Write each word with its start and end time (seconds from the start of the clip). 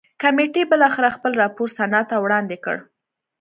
کمېټې 0.21 0.63
بالاخره 0.71 1.09
خپل 1.15 1.31
راپور 1.41 1.67
سنا 1.77 2.01
ته 2.09 2.15
وړاندې 2.23 2.57
کړ. 2.65 2.77